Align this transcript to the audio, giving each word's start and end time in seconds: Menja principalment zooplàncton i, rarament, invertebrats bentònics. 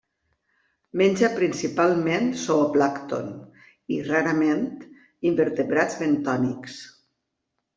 Menja 1.01 1.27
principalment 1.33 2.31
zooplàncton 2.45 3.29
i, 3.97 4.01
rarament, 4.09 4.65
invertebrats 5.33 6.01
bentònics. 6.01 6.81